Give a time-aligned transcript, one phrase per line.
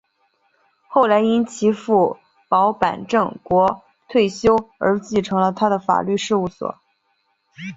[0.87, 2.17] 后来因其父
[2.49, 6.79] 保坂正国退休而承继了他的法律事务所。